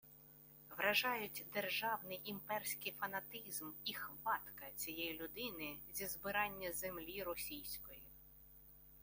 [0.77, 8.01] Вражають державний імперський фанатизм і «хватка» цієї людини зі «збирання землі російської»